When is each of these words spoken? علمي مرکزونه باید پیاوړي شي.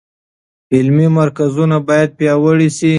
علمي 0.75 1.07
مرکزونه 1.19 1.77
باید 1.87 2.09
پیاوړي 2.19 2.69
شي. 2.77 2.89